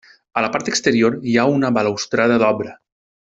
A 0.39 0.41
la 0.45 0.47
part 0.55 0.71
exterior 0.71 1.17
hi 1.33 1.35
ha 1.37 1.45
una 1.59 1.71
balustrada 1.77 2.41
d'obra. 2.45 2.75